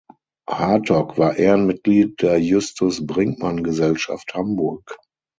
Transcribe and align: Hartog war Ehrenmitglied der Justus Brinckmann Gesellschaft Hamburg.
Hartog 0.49 1.19
war 1.19 1.37
Ehrenmitglied 1.37 2.23
der 2.23 2.39
Justus 2.39 3.05
Brinckmann 3.05 3.61
Gesellschaft 3.63 4.33
Hamburg. 4.33 4.97